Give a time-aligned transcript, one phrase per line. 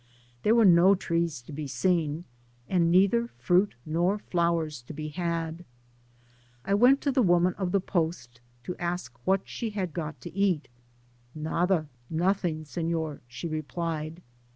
[0.41, 2.25] Th»e were no trees to be seen,
[2.67, 5.63] and neither fruit nor flowers to be had.
[6.65, 10.33] I went to the woman <^ the post to ask what she had got to
[10.33, 10.69] eat:
[11.37, 14.23] Nacfa (nothing), Sefior,*^ she replied.